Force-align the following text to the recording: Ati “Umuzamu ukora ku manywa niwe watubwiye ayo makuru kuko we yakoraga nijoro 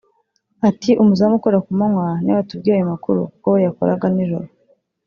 Ati 0.69 0.91
“Umuzamu 1.01 1.35
ukora 1.37 1.57
ku 1.65 1.71
manywa 1.79 2.05
niwe 2.21 2.37
watubwiye 2.39 2.73
ayo 2.75 2.85
makuru 2.93 3.19
kuko 3.33 3.47
we 3.53 3.59
yakoraga 3.65 4.05
nijoro 4.13 4.47